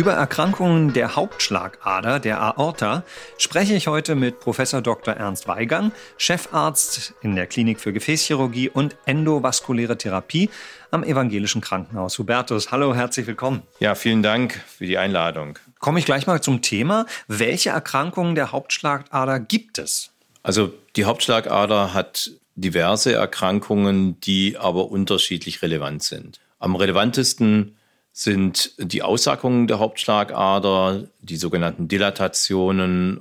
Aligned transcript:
Über 0.00 0.14
Erkrankungen 0.14 0.94
der 0.94 1.14
Hauptschlagader, 1.14 2.20
der 2.20 2.40
Aorta, 2.40 3.04
spreche 3.36 3.74
ich 3.74 3.86
heute 3.86 4.14
mit 4.14 4.40
Professor 4.40 4.80
Dr. 4.80 5.12
Ernst 5.12 5.46
Weigand, 5.46 5.92
Chefarzt 6.16 7.12
in 7.20 7.36
der 7.36 7.46
Klinik 7.46 7.80
für 7.80 7.92
Gefäßchirurgie 7.92 8.70
und 8.70 8.96
endovaskuläre 9.04 9.98
Therapie 9.98 10.48
am 10.90 11.04
Evangelischen 11.04 11.60
Krankenhaus 11.60 12.18
Hubertus. 12.18 12.72
Hallo, 12.72 12.94
herzlich 12.94 13.26
willkommen. 13.26 13.62
Ja, 13.78 13.94
vielen 13.94 14.22
Dank 14.22 14.64
für 14.66 14.86
die 14.86 14.96
Einladung. 14.96 15.58
Komme 15.80 15.98
ich 15.98 16.06
gleich 16.06 16.26
mal 16.26 16.40
zum 16.40 16.62
Thema. 16.62 17.04
Welche 17.28 17.68
Erkrankungen 17.68 18.34
der 18.34 18.52
Hauptschlagader 18.52 19.38
gibt 19.38 19.76
es? 19.76 20.12
Also 20.42 20.72
die 20.96 21.04
Hauptschlagader 21.04 21.92
hat 21.92 22.30
diverse 22.54 23.12
Erkrankungen, 23.12 24.18
die 24.22 24.56
aber 24.56 24.90
unterschiedlich 24.90 25.60
relevant 25.60 26.02
sind. 26.02 26.40
Am 26.58 26.74
relevantesten 26.74 27.76
sind 28.12 28.72
die 28.78 29.02
Aussackungen 29.02 29.66
der 29.66 29.78
Hauptschlagader, 29.78 31.08
die 31.20 31.36
sogenannten 31.36 31.88
Dilatationen 31.88 33.20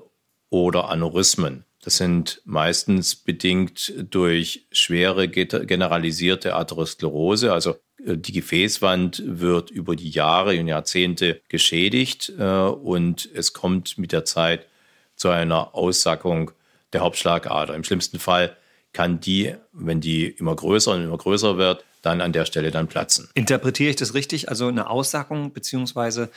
oder 0.50 0.90
Aneurysmen. 0.90 1.66
Das 1.82 1.98
sind 1.98 2.42
meistens 2.44 3.16
bedingt 3.16 3.94
durch 4.10 4.68
schwere 4.72 5.30
generalisierte 5.30 6.56
Atherosklerose, 6.56 7.54
also 7.54 7.76
äh, 8.06 8.18
die 8.18 8.34
Gefäßwand 8.34 9.24
wird 9.26 9.72
über 9.72 9.96
die 9.96 10.10
Jahre 10.10 10.60
und 10.60 10.68
Jahrzehnte 10.68 11.42
geschädigt 11.48 12.34
äh, 12.38 12.44
und 12.44 13.30
es 13.34 13.54
kommt 13.54 13.98
mit 13.98 14.12
der 14.12 14.26
Zeit 14.26 14.68
zu 15.16 15.30
einer 15.30 15.76
Aussackung 15.76 16.52
der 16.92 17.02
Hauptschlagader. 17.02 17.76
Im 17.76 17.84
schlimmsten 17.84 18.20
Fall 18.20 18.56
kann 18.94 19.20
die, 19.20 19.54
wenn 19.72 20.02
die 20.02 20.28
immer 20.28 20.56
größer 20.56 20.92
und 20.94 21.04
immer 21.04 21.18
größer 21.18 21.58
wird, 21.58 21.86
dann 22.02 22.22
an 22.22 22.32
der 22.32 22.46
Stelle 22.46 22.72
dann 22.72 22.88
platzen. 22.88 23.30
Interpretiere 23.34 23.90
ich 23.90 23.96
das 23.98 24.14
richtig? 24.14 24.50
Also 24.50 24.68
eine 24.68 24.90
Aussackung 24.90 25.52
beziehungsweise 25.52 26.30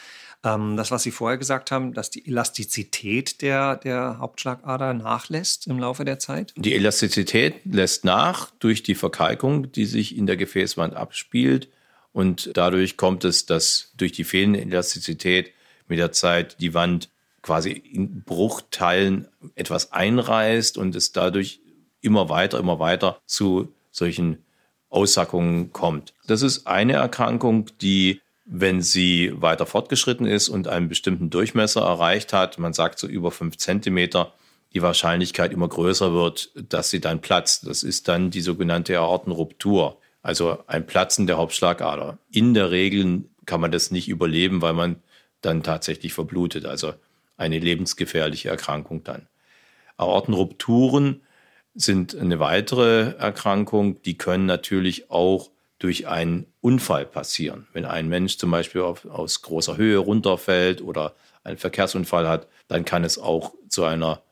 ähm, 0.44 0.76
das, 0.76 0.90
was 0.90 1.04
Sie 1.04 1.12
vorher 1.12 1.38
gesagt 1.38 1.70
haben, 1.70 1.94
dass 1.94 2.10
die 2.10 2.26
Elastizität 2.26 3.42
der, 3.42 3.76
der 3.76 4.18
Hauptschlagader 4.18 4.92
nachlässt 4.92 5.66
im 5.68 5.78
Laufe 5.78 6.04
der 6.04 6.18
Zeit? 6.18 6.52
Die 6.56 6.74
Elastizität 6.74 7.54
lässt 7.64 8.04
nach 8.04 8.50
durch 8.58 8.82
die 8.82 8.96
Verkalkung, 8.96 9.70
die 9.70 9.86
sich 9.86 10.16
in 10.16 10.26
der 10.26 10.36
Gefäßwand 10.36 10.94
abspielt. 10.94 11.68
Und 12.12 12.50
dadurch 12.54 12.96
kommt 12.96 13.24
es, 13.24 13.46
dass 13.46 13.92
durch 13.96 14.12
die 14.12 14.24
fehlende 14.24 14.60
Elastizität 14.60 15.52
mit 15.88 15.98
der 15.98 16.12
Zeit 16.12 16.60
die 16.60 16.74
Wand 16.74 17.08
quasi 17.40 17.70
in 17.70 18.22
Bruchteilen 18.22 19.28
etwas 19.54 19.92
einreißt 19.92 20.78
und 20.78 20.94
es 20.94 21.12
dadurch 21.12 21.60
immer 22.02 22.28
weiter, 22.28 22.58
immer 22.58 22.78
weiter 22.78 23.20
zu 23.26 23.72
solchen 23.90 24.44
Aussackungen 24.90 25.72
kommt. 25.72 26.12
Das 26.26 26.42
ist 26.42 26.66
eine 26.66 26.94
Erkrankung, 26.94 27.70
die, 27.80 28.20
wenn 28.44 28.82
sie 28.82 29.32
weiter 29.34 29.64
fortgeschritten 29.64 30.26
ist 30.26 30.48
und 30.48 30.68
einen 30.68 30.88
bestimmten 30.88 31.30
Durchmesser 31.30 31.80
erreicht 31.80 32.32
hat, 32.32 32.58
man 32.58 32.74
sagt 32.74 32.98
so 32.98 33.06
über 33.06 33.30
fünf 33.30 33.56
Zentimeter, 33.56 34.32
die 34.74 34.82
Wahrscheinlichkeit 34.82 35.52
immer 35.52 35.68
größer 35.68 36.12
wird, 36.12 36.50
dass 36.54 36.90
sie 36.90 37.00
dann 37.00 37.20
platzt. 37.20 37.66
Das 37.66 37.82
ist 37.82 38.08
dann 38.08 38.30
die 38.30 38.40
sogenannte 38.40 38.98
Aortenruptur, 38.98 39.98
also 40.22 40.58
ein 40.66 40.86
Platzen 40.86 41.26
der 41.26 41.36
Hauptschlagader. 41.36 42.18
In 42.30 42.54
der 42.54 42.70
Regel 42.70 43.24
kann 43.44 43.60
man 43.60 43.72
das 43.72 43.90
nicht 43.90 44.08
überleben, 44.08 44.62
weil 44.62 44.72
man 44.72 44.96
dann 45.40 45.62
tatsächlich 45.62 46.14
verblutet, 46.14 46.64
also 46.64 46.94
eine 47.36 47.58
lebensgefährliche 47.58 48.48
Erkrankung 48.48 49.04
dann. 49.04 49.26
Aortenrupturen 49.96 51.22
sind 51.74 52.14
eine 52.14 52.38
weitere 52.38 53.14
Erkrankung. 53.16 54.02
Die 54.02 54.18
können 54.18 54.46
natürlich 54.46 55.10
auch 55.10 55.50
durch 55.78 56.06
einen 56.06 56.46
Unfall 56.60 57.06
passieren. 57.06 57.66
Wenn 57.72 57.84
ein 57.84 58.08
Mensch 58.08 58.38
zum 58.38 58.50
Beispiel 58.50 58.82
auf, 58.82 59.04
aus 59.06 59.42
großer 59.42 59.76
Höhe 59.76 59.98
runterfällt 59.98 60.80
oder 60.80 61.14
einen 61.42 61.58
Verkehrsunfall 61.58 62.28
hat, 62.28 62.46
dann 62.68 62.84
kann 62.84 63.04
es 63.04 63.18
auch 63.18 63.52
zu 63.68 63.84
einer 63.84 64.22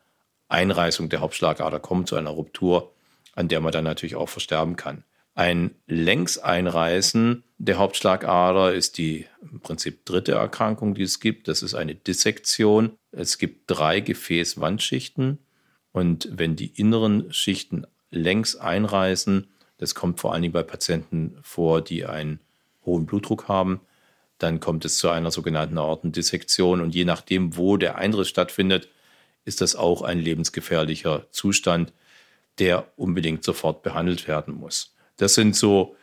Einreißung 0.47 1.09
der 1.09 1.19
Hauptschlagader 1.19 1.79
kommen, 1.79 2.05
zu 2.05 2.15
einer 2.15 2.29
Ruptur, 2.29 2.93
an 3.35 3.47
der 3.47 3.59
man 3.59 3.71
dann 3.71 3.83
natürlich 3.83 4.15
auch 4.15 4.29
versterben 4.29 4.75
kann. 4.75 5.03
Ein 5.33 5.75
Längseinreißen 5.87 7.43
der 7.57 7.77
Hauptschlagader 7.77 8.73
ist 8.73 8.97
die 8.97 9.27
im 9.41 9.61
Prinzip 9.61 10.05
dritte 10.05 10.33
Erkrankung, 10.33 10.93
die 10.93 11.03
es 11.03 11.19
gibt. 11.19 11.47
Das 11.47 11.63
ist 11.63 11.73
eine 11.73 11.95
Dissektion. 11.95 12.97
Es 13.11 13.37
gibt 13.37 13.69
drei 13.69 14.01
Gefäßwandschichten 14.01 15.39
und 15.91 16.29
wenn 16.31 16.55
die 16.55 16.67
inneren 16.79 17.31
Schichten 17.33 17.85
längs 18.11 18.55
einreißen, 18.55 19.47
das 19.77 19.95
kommt 19.95 20.19
vor 20.19 20.33
allen 20.33 20.43
Dingen 20.43 20.53
bei 20.53 20.63
Patienten 20.63 21.37
vor, 21.41 21.81
die 21.81 22.05
einen 22.05 22.39
hohen 22.85 23.05
Blutdruck 23.05 23.47
haben, 23.47 23.81
dann 24.37 24.59
kommt 24.59 24.85
es 24.85 24.97
zu 24.97 25.09
einer 25.09 25.31
sogenannten 25.31 25.77
Aortendissektion. 25.77 26.81
Und 26.81 26.95
je 26.95 27.05
nachdem, 27.05 27.57
wo 27.57 27.77
der 27.77 27.97
Einriss 27.97 28.29
stattfindet, 28.29 28.89
ist 29.45 29.61
das 29.61 29.75
auch 29.75 30.01
ein 30.01 30.19
lebensgefährlicher 30.19 31.25
Zustand, 31.31 31.93
der 32.59 32.87
unbedingt 32.95 33.43
sofort 33.43 33.83
behandelt 33.83 34.27
werden 34.27 34.53
muss. 34.53 34.93
Das 35.17 35.35
sind 35.35 35.55
so 35.55 35.95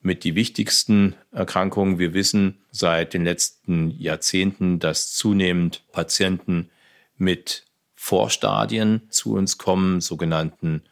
mit 0.00 0.24
die 0.24 0.34
wichtigsten 0.34 1.14
Erkrankungen. 1.32 1.98
Wir 1.98 2.14
wissen 2.14 2.58
seit 2.70 3.12
den 3.12 3.24
letzten 3.24 3.90
Jahrzehnten, 3.98 4.78
dass 4.78 5.12
zunehmend 5.12 5.82
Patienten 5.92 6.70
mit 7.16 7.65
Vorstadien 8.06 9.02
zu 9.10 9.34
uns 9.34 9.58
kommen, 9.58 10.00
sogenannten 10.00 10.82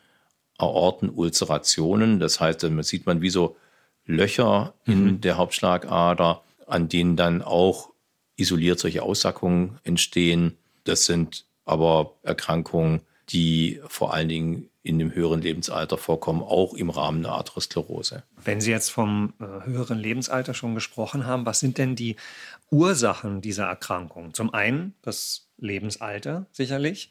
Aortenulcerationen. 0.59 2.19
Das 2.19 2.41
heißt, 2.41 2.65
da 2.65 2.83
sieht 2.83 3.07
man 3.07 3.23
wie 3.23 3.31
so 3.31 3.57
Löcher 4.05 4.75
in 4.85 5.05
mhm. 5.05 5.21
der 5.21 5.37
Hauptschlagader, 5.37 6.43
an 6.67 6.89
denen 6.89 7.15
dann 7.15 7.41
auch 7.41 7.91
isoliert 8.35 8.81
solche 8.81 9.05
Aussackungen 9.05 9.79
entstehen. 9.85 10.59
Das 10.83 11.05
sind 11.05 11.45
aber 11.65 12.15
Erkrankungen, 12.25 13.03
die 13.29 13.81
vor 13.87 14.13
allen 14.13 14.29
Dingen 14.29 14.69
in 14.83 14.99
dem 14.99 15.15
höheren 15.15 15.41
Lebensalter 15.41 15.97
vorkommen, 15.97 16.43
auch 16.43 16.75
im 16.75 16.91
Rahmen 16.91 17.23
der 17.23 17.33
Atherosklerose. 17.33 18.25
Wenn 18.45 18.61
Sie 18.61 18.73
jetzt 18.73 18.91
vom 18.91 19.35
äh, 19.41 19.65
höheren 19.67 19.99
Lebensalter 19.99 20.53
schon 20.53 20.75
gesprochen 20.75 21.27
haben, 21.27 21.47
was 21.47 21.61
sind 21.61 21.79
denn 21.79 21.95
die 21.95 22.17
Ursachen 22.71 23.41
dieser 23.41 23.67
Erkrankung? 23.67 24.35
Zum 24.35 24.53
einen 24.53 24.95
das 25.01 25.47
Lebensalter 25.59 26.47
sicherlich. 26.53 27.11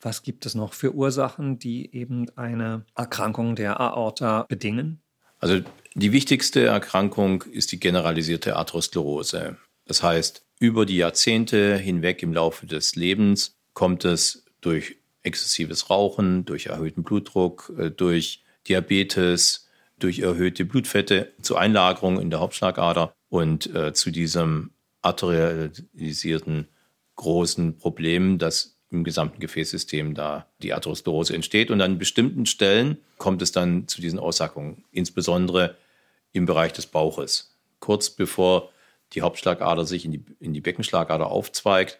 Was 0.00 0.22
gibt 0.22 0.46
es 0.46 0.54
noch 0.54 0.74
für 0.74 0.94
Ursachen, 0.94 1.58
die 1.58 1.94
eben 1.94 2.26
eine 2.36 2.84
Erkrankung 2.94 3.56
der 3.56 3.80
Aorta 3.80 4.44
bedingen? 4.48 5.00
Also 5.40 5.60
die 5.94 6.12
wichtigste 6.12 6.64
Erkrankung 6.66 7.42
ist 7.42 7.72
die 7.72 7.80
generalisierte 7.80 8.56
Atherosklerose. 8.56 9.56
Das 9.86 10.02
heißt, 10.02 10.44
über 10.58 10.86
die 10.86 10.96
Jahrzehnte 10.96 11.76
hinweg 11.76 12.22
im 12.22 12.32
Laufe 12.32 12.66
des 12.66 12.96
Lebens 12.96 13.56
kommt 13.74 14.04
es 14.04 14.44
durch 14.60 14.96
exzessives 15.22 15.90
Rauchen, 15.90 16.44
durch 16.44 16.66
erhöhten 16.66 17.02
Blutdruck, 17.02 17.72
äh, 17.78 17.90
durch 17.90 18.42
Diabetes, 18.68 19.68
durch 19.98 20.20
erhöhte 20.20 20.64
Blutfette 20.64 21.32
zu 21.42 21.56
Einlagerungen 21.56 22.20
in 22.20 22.30
der 22.30 22.40
Hauptschlagader 22.40 23.14
und 23.28 23.74
äh, 23.74 23.92
zu 23.92 24.10
diesem 24.10 24.70
arterialisierten 25.02 26.68
großen 27.16 27.78
Problem, 27.78 28.38
dass 28.38 28.76
im 28.90 29.04
gesamten 29.04 29.40
Gefäßsystem 29.40 30.14
da 30.14 30.46
die 30.62 30.72
Atherosklerose 30.72 31.34
entsteht. 31.34 31.70
Und 31.70 31.80
an 31.80 31.98
bestimmten 31.98 32.46
Stellen 32.46 32.98
kommt 33.18 33.42
es 33.42 33.52
dann 33.52 33.88
zu 33.88 34.00
diesen 34.00 34.18
Aussackungen, 34.18 34.84
insbesondere 34.92 35.76
im 36.32 36.46
Bereich 36.46 36.72
des 36.72 36.86
Bauches. 36.86 37.56
Kurz 37.80 38.10
bevor 38.10 38.70
die 39.12 39.22
Hauptschlagader 39.22 39.84
sich 39.84 40.04
in 40.04 40.12
die, 40.12 40.24
in 40.40 40.52
die 40.52 40.60
Beckenschlagader 40.60 41.26
aufzweigt, 41.26 41.98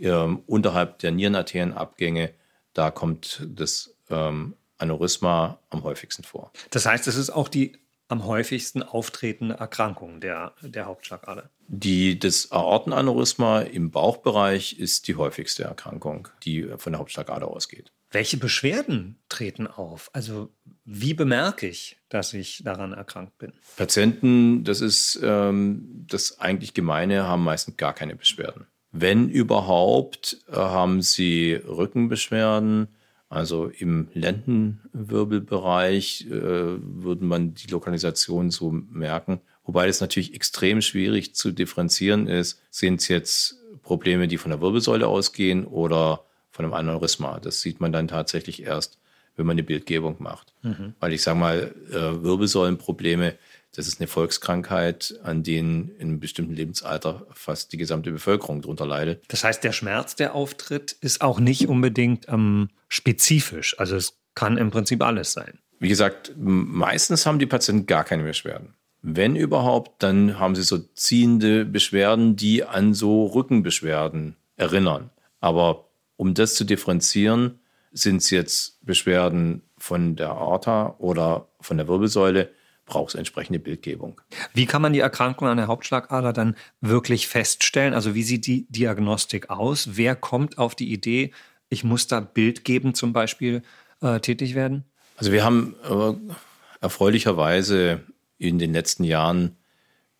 ähm, 0.00 0.42
unterhalb 0.46 0.98
der 0.98 1.12
Nierenarterienabgänge, 1.12 2.32
da 2.72 2.90
kommt 2.90 3.46
das 3.48 3.94
ähm, 4.10 4.54
Aneurysma 4.78 5.58
am 5.70 5.82
häufigsten 5.82 6.22
vor. 6.22 6.52
Das 6.70 6.86
heißt, 6.86 7.08
es 7.08 7.16
ist 7.16 7.30
auch 7.30 7.48
die 7.48 7.78
am 8.08 8.24
häufigsten 8.24 8.82
auftretende 8.82 9.56
Erkrankung 9.56 10.20
der, 10.20 10.54
der 10.62 10.86
Hauptschlagader? 10.86 11.50
Die, 11.68 12.18
das 12.18 12.50
Aortenaneurysma 12.50 13.60
im 13.60 13.90
Bauchbereich 13.90 14.78
ist 14.78 15.08
die 15.08 15.16
häufigste 15.16 15.64
Erkrankung, 15.64 16.28
die 16.44 16.66
von 16.78 16.92
der 16.92 17.00
Hauptschlagader 17.00 17.48
ausgeht. 17.48 17.92
Welche 18.10 18.38
Beschwerden 18.38 19.18
treten 19.28 19.66
auf? 19.66 20.08
Also 20.14 20.48
wie 20.86 21.12
bemerke 21.12 21.68
ich, 21.68 21.98
dass 22.08 22.32
ich 22.32 22.62
daran 22.64 22.94
erkrankt 22.94 23.36
bin? 23.36 23.52
Patienten, 23.76 24.64
das 24.64 24.80
ist 24.80 25.20
ähm, 25.22 26.06
das 26.08 26.40
eigentlich 26.40 26.72
Gemeine, 26.72 27.24
haben 27.24 27.44
meistens 27.44 27.76
gar 27.76 27.92
keine 27.92 28.16
Beschwerden. 28.16 28.66
Wenn 28.90 29.28
überhaupt, 29.28 30.38
äh, 30.48 30.54
haben 30.56 31.02
sie 31.02 31.52
Rückenbeschwerden. 31.52 32.88
Also 33.28 33.66
im 33.66 34.08
Lendenwirbelbereich 34.14 36.26
äh, 36.30 36.32
würde 36.32 37.24
man 37.24 37.54
die 37.54 37.68
Lokalisation 37.68 38.50
so 38.50 38.70
merken. 38.70 39.40
Wobei 39.64 39.86
es 39.86 40.00
natürlich 40.00 40.34
extrem 40.34 40.80
schwierig 40.80 41.34
zu 41.34 41.52
differenzieren 41.52 42.26
ist. 42.26 42.62
Sind 42.70 43.02
es 43.02 43.08
jetzt 43.08 43.58
Probleme, 43.82 44.28
die 44.28 44.38
von 44.38 44.50
der 44.50 44.62
Wirbelsäule 44.62 45.06
ausgehen 45.06 45.66
oder 45.66 46.24
von 46.50 46.64
einem 46.64 46.72
Aneurysma? 46.72 47.38
Das 47.38 47.60
sieht 47.60 47.80
man 47.80 47.92
dann 47.92 48.08
tatsächlich 48.08 48.62
erst, 48.62 48.96
wenn 49.36 49.44
man 49.44 49.56
eine 49.56 49.62
Bildgebung 49.62 50.16
macht. 50.20 50.54
Mhm. 50.62 50.94
Weil 50.98 51.12
ich 51.12 51.20
sage 51.22 51.38
mal, 51.38 51.74
äh, 51.90 52.22
Wirbelsäulenprobleme 52.22 53.34
das 53.74 53.86
ist 53.86 54.00
eine 54.00 54.08
Volkskrankheit, 54.08 55.18
an 55.22 55.42
denen 55.42 55.88
in 55.98 56.08
einem 56.08 56.20
bestimmten 56.20 56.54
Lebensalter 56.54 57.26
fast 57.32 57.72
die 57.72 57.76
gesamte 57.76 58.10
Bevölkerung 58.10 58.62
darunter 58.62 58.86
leidet. 58.86 59.24
Das 59.28 59.44
heißt, 59.44 59.62
der 59.62 59.72
Schmerz, 59.72 60.16
der 60.16 60.34
auftritt, 60.34 60.92
ist 61.00 61.20
auch 61.20 61.38
nicht 61.38 61.68
unbedingt 61.68 62.26
ähm, 62.28 62.70
spezifisch. 62.88 63.78
Also 63.78 63.96
es 63.96 64.18
kann 64.34 64.56
im 64.56 64.70
Prinzip 64.70 65.02
alles 65.02 65.32
sein. 65.32 65.58
Wie 65.80 65.88
gesagt, 65.88 66.32
meistens 66.36 67.26
haben 67.26 67.38
die 67.38 67.46
Patienten 67.46 67.86
gar 67.86 68.04
keine 68.04 68.24
Beschwerden. 68.24 68.74
Wenn 69.02 69.36
überhaupt, 69.36 70.02
dann 70.02 70.38
haben 70.38 70.56
sie 70.56 70.62
so 70.62 70.78
ziehende 70.78 71.64
Beschwerden, 71.64 72.34
die 72.34 72.64
an 72.64 72.94
so 72.94 73.26
Rückenbeschwerden 73.26 74.36
erinnern. 74.56 75.10
Aber 75.40 75.88
um 76.16 76.34
das 76.34 76.56
zu 76.56 76.64
differenzieren, 76.64 77.60
sind 77.92 78.16
es 78.16 78.30
jetzt 78.30 78.84
Beschwerden 78.84 79.62
von 79.78 80.16
der 80.16 80.30
Aorta 80.30 80.96
oder 80.98 81.48
von 81.60 81.76
der 81.76 81.86
Wirbelsäule, 81.86 82.50
braucht 82.88 83.10
es 83.10 83.14
entsprechende 83.14 83.60
Bildgebung. 83.60 84.20
Wie 84.52 84.66
kann 84.66 84.82
man 84.82 84.92
die 84.92 84.98
Erkrankung 84.98 85.46
an 85.46 85.58
der 85.58 85.68
Hauptschlagader 85.68 86.32
dann 86.32 86.56
wirklich 86.80 87.28
feststellen? 87.28 87.94
Also 87.94 88.14
wie 88.14 88.24
sieht 88.24 88.46
die 88.46 88.66
Diagnostik 88.68 89.50
aus? 89.50 89.90
Wer 89.92 90.16
kommt 90.16 90.58
auf 90.58 90.74
die 90.74 90.92
Idee, 90.92 91.32
ich 91.68 91.84
muss 91.84 92.06
da 92.06 92.20
bildgebend 92.20 92.96
zum 92.96 93.12
Beispiel 93.12 93.62
äh, 94.00 94.18
tätig 94.18 94.54
werden? 94.54 94.84
Also 95.16 95.30
wir 95.30 95.44
haben 95.44 95.76
äh, 95.84 96.34
erfreulicherweise 96.80 98.02
in 98.38 98.58
den 98.58 98.72
letzten 98.72 99.04
Jahren 99.04 99.56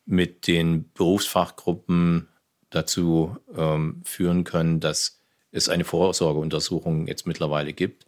mit 0.05 0.47
den 0.47 0.91
Berufsfachgruppen 0.93 2.29
dazu 2.71 3.37
ähm, 3.57 4.03
führen 4.05 4.45
können, 4.45 4.81
dass 4.81 5.21
es 5.53 5.69
eine 5.69 5.85
Vorsorgeuntersuchung 5.85 7.07
jetzt 7.07 7.27
mittlerweile 7.27 7.73
gibt. 7.73 8.07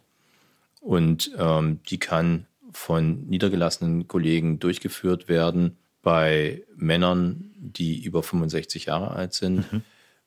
Und 0.81 1.31
ähm, 1.37 1.79
die 1.89 1.99
kann 1.99 2.47
von 2.73 3.25
niedergelassenen 3.27 4.07
Kollegen 4.07 4.59
durchgeführt 4.59 5.27
werden. 5.27 5.77
Bei 6.01 6.63
Männern, 6.75 7.51
die 7.57 8.03
über 8.03 8.23
65 8.23 8.85
Jahre 8.85 9.11
alt 9.11 9.33
sind, 9.33 9.71
mhm. 9.71 9.81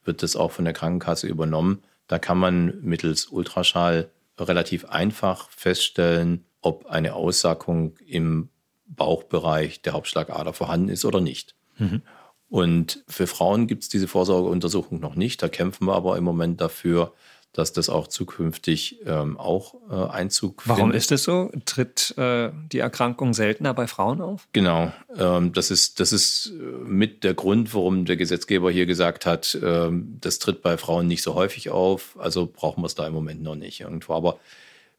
wird 0.05 0.23
das 0.23 0.37
auch 0.37 0.53
von 0.53 0.65
der 0.65 0.75
Krankenkasse 0.75 1.27
übernommen. 1.27 1.83
Da 2.07 2.19
kann 2.19 2.39
man 2.39 2.81
mittels 2.83 3.27
Ultraschall 3.27 4.11
relativ 4.39 4.85
einfach 4.87 5.51
feststellen, 5.51 6.45
ob 6.61 6.87
eine 6.87 7.15
Aussackung 7.15 7.97
im 8.07 8.49
Bauchbereich 8.87 9.83
der 9.83 9.95
Hauptschlagader 9.95 10.53
vorhanden 10.53 10.89
ist 10.89 11.05
oder 11.05 11.21
nicht. 11.21 11.55
Mhm. 11.79 12.03
Und 12.49 13.03
für 13.09 13.27
Frauen 13.27 13.67
gibt 13.67 13.83
es 13.83 13.89
diese 13.89 14.07
Vorsorgeuntersuchung 14.07 15.01
noch 15.01 15.17
nicht. 15.17 15.43
Da 15.43 15.49
kämpfen 15.49 15.87
wir 15.87 15.95
aber 15.95 16.17
im 16.17 16.25
Moment 16.25 16.61
dafür, 16.61 17.13
dass 17.55 17.73
das 17.73 17.89
auch 17.89 18.09
zukünftig 18.09 18.99
ähm, 19.07 19.39
auch 19.39 19.75
äh, 19.89 19.95
Einzug 19.95 20.63
findet. 20.63 20.79
Warum 20.79 20.93
ist 20.93 21.13
es 21.13 21.23
so? 21.23 21.51
Tritt 21.65 22.13
äh, 22.19 22.51
die 22.73 22.81
Erkrankung 22.81 23.33
seltener 23.33 23.73
bei 23.73 23.87
Frauen 23.87 24.21
auf? 24.21 24.49
Genau, 24.53 24.93
ähm, 25.17 25.53
das 25.53 25.71
ist 25.71 26.01
das 26.01 26.13
ist 26.13 26.53
äh, 26.53 26.63
mit 26.85 27.23
der 27.23 27.35
Grund, 27.35 27.73
warum 27.73 28.05
der 28.05 28.17
Gesetzgeber 28.17 28.73
hier 28.73 28.87
gesagt 28.87 29.25
hat, 29.25 29.57
ähm, 29.63 30.19
das 30.21 30.41
tritt 30.41 30.63
bei 30.63 30.77
Frauen 30.77 31.07
nicht 31.07 31.23
so 31.23 31.35
häufig 31.35 31.71
auf. 31.71 32.17
Also 32.19 32.51
brauchen 32.53 32.83
wir 32.83 32.87
es 32.87 32.97
da 32.97 33.07
im 33.07 33.15
Moment 33.15 33.43
noch 33.43 33.55
nicht 33.55 33.81
irgendwo. 33.81 34.15
Aber 34.15 34.39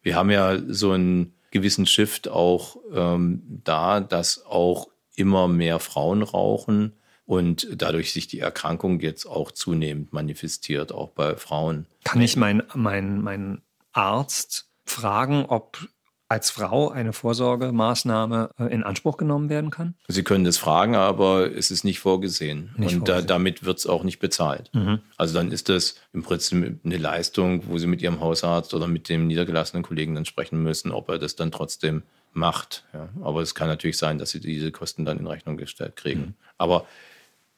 wir 0.01 0.15
haben 0.15 0.31
ja 0.31 0.57
so 0.67 0.91
einen 0.91 1.33
gewissen 1.51 1.85
Shift 1.85 2.29
auch 2.29 2.77
ähm, 2.93 3.41
da, 3.65 3.99
dass 3.99 4.45
auch 4.45 4.87
immer 5.15 5.49
mehr 5.49 5.79
Frauen 5.79 6.23
rauchen 6.23 6.93
und 7.25 7.67
dadurch 7.75 8.13
sich 8.13 8.27
die 8.27 8.39
Erkrankung 8.39 8.99
jetzt 8.99 9.25
auch 9.25 9.51
zunehmend 9.51 10.13
manifestiert, 10.13 10.91
auch 10.91 11.09
bei 11.09 11.35
Frauen. 11.35 11.87
Kann 12.03 12.21
ich 12.21 12.35
meinen 12.35 12.63
mein, 12.73 13.21
mein 13.21 13.61
Arzt 13.93 14.69
fragen, 14.85 15.45
ob 15.45 15.87
als 16.27 16.49
Frau 16.49 16.89
eine 16.89 17.13
Vorsorgemaßnahme 17.13 18.49
äh, 18.59 18.65
in 18.65 18.83
Anspruch 18.83 19.17
genommen 19.17 19.49
werden 19.49 19.69
kann? 19.69 19.95
Sie 20.07 20.23
können 20.23 20.43
das 20.43 20.57
fragen, 20.57 20.95
aber 20.95 21.55
es 21.55 21.69
ist 21.69 21.83
nicht 21.83 21.99
vorgesehen. 21.99 22.73
Nicht 22.77 22.95
und 22.95 22.99
vorgesehen. 22.99 23.05
Da, 23.05 23.21
damit 23.21 23.63
wird 23.63 23.77
es 23.77 23.85
auch 23.85 24.03
nicht 24.03 24.19
bezahlt. 24.19 24.71
Mhm. 24.73 24.99
Also 25.17 25.35
dann 25.35 25.51
ist 25.51 25.69
das 25.69 25.95
im 26.13 26.23
Prinzip 26.23 26.79
eine 26.83 26.97
Leistung, 26.97 27.63
wo 27.67 27.77
Sie 27.77 27.87
mit 27.87 28.01
Ihrem 28.01 28.21
Hausarzt 28.21 28.73
oder 28.73 28.87
mit 28.87 29.07
dem 29.07 29.27
niedergelassenen 29.27 29.83
Kollegen 29.83 30.15
dann 30.15 30.25
sprechen 30.25 30.63
müssen, 30.63 30.91
ob 30.91 31.09
er 31.09 31.19
das 31.19 31.35
dann 31.35 31.51
trotzdem 31.51 32.03
macht. 32.33 32.85
Ja. 32.93 33.09
Aber 33.21 33.41
es 33.41 33.53
kann 33.53 33.67
natürlich 33.67 33.97
sein, 33.97 34.17
dass 34.17 34.31
Sie 34.31 34.39
diese 34.39 34.71
Kosten 34.71 35.05
dann 35.05 35.19
in 35.19 35.27
Rechnung 35.27 35.57
gestellt 35.57 35.95
kriegen. 35.95 36.21
Mhm. 36.21 36.33
Aber 36.57 36.85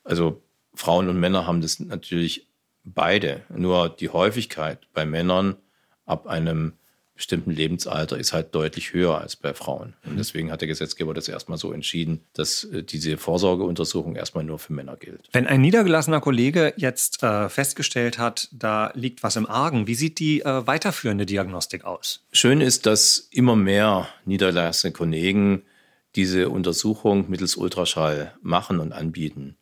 also 0.08 0.42
Frauen 0.74 1.10
und 1.10 1.20
Männer 1.20 1.46
haben 1.48 1.62
das 1.62 1.80
natürlich 1.80 2.48
beide. 2.84 3.44
Nur 3.50 3.90
die 3.90 4.10
Häufigkeit 4.10 4.88
bei 4.94 5.06
Männern 5.06 5.58
ab 6.06 6.28
einem 6.28 6.74
bestimmten 7.16 7.50
Lebensalter 7.50 8.18
ist 8.18 8.32
halt 8.32 8.54
deutlich 8.54 8.94
höher 8.94 9.20
als 9.20 9.36
bei 9.36 9.54
Frauen. 9.56 9.96
Und 10.06 10.14
mhm. 10.14 10.18
deswegen 10.18 10.52
hat 10.52 10.62
der 10.62 10.68
Gesetzgeber 10.68 11.16
das 11.16 11.28
erstmal 11.28 11.58
so 11.58 11.74
entschieden, 11.74 12.22
dass 12.34 12.64
äh, 12.66 12.84
diese 12.84 13.18
Vorsorgeuntersuchung 13.18 14.16
erstmal 14.16 14.44
nur 14.44 14.60
für 14.60 14.72
Männer 14.72 14.96
gilt. 14.98 15.28
Wenn 15.34 15.48
ein 15.48 15.62
niedergelassener 15.62 16.22
Kollege 16.22 16.74
jetzt 16.78 17.24
äh, 17.24 17.50
festgestellt 17.50 18.20
hat, 18.20 18.50
da 18.52 18.92
liegt 18.94 19.24
was 19.24 19.36
im 19.36 19.48
Argen, 19.48 19.88
wie 19.88 19.96
sieht 19.96 20.20
die 20.20 20.42
äh, 20.42 20.68
weiterführende 20.68 21.26
Diagnostik 21.26 21.86
aus? 21.86 22.24
Schön 22.32 22.62
ist, 22.62 22.86
dass 22.86 23.28
immer 23.32 23.56
mehr 23.56 24.08
niedergelassene 24.26 24.94
Kollegen 24.94 25.64
diese 26.16 26.50
Untersuchung 26.50 27.30
mittels 27.30 27.56
Ultraschall 27.56 28.34
machen 28.42 28.80
und 28.80 28.94
anbieten. 28.94 29.58